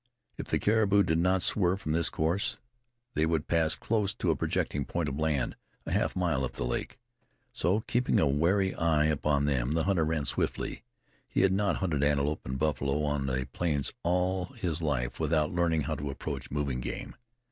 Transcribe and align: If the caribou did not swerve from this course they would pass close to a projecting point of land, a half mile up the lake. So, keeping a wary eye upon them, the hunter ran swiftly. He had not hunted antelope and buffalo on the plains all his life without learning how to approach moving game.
If 0.35 0.47
the 0.47 0.57
caribou 0.57 1.03
did 1.03 1.19
not 1.19 1.43
swerve 1.43 1.79
from 1.81 1.91
this 1.91 2.09
course 2.09 2.57
they 3.13 3.27
would 3.27 3.45
pass 3.47 3.75
close 3.75 4.15
to 4.15 4.31
a 4.31 4.35
projecting 4.35 4.83
point 4.83 5.07
of 5.07 5.19
land, 5.19 5.55
a 5.85 5.91
half 5.91 6.15
mile 6.15 6.43
up 6.43 6.53
the 6.53 6.65
lake. 6.65 6.97
So, 7.53 7.81
keeping 7.81 8.19
a 8.19 8.25
wary 8.25 8.73
eye 8.73 9.05
upon 9.05 9.45
them, 9.45 9.73
the 9.73 9.83
hunter 9.83 10.03
ran 10.03 10.25
swiftly. 10.25 10.81
He 11.27 11.41
had 11.41 11.53
not 11.53 11.75
hunted 11.75 12.03
antelope 12.03 12.41
and 12.47 12.57
buffalo 12.57 13.03
on 13.03 13.27
the 13.27 13.47
plains 13.53 13.93
all 14.01 14.45
his 14.45 14.81
life 14.81 15.19
without 15.19 15.53
learning 15.53 15.81
how 15.81 15.93
to 15.93 16.09
approach 16.09 16.49
moving 16.49 16.79
game. 16.79 17.15